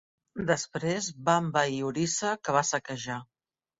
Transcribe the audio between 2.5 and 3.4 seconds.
va saquejar.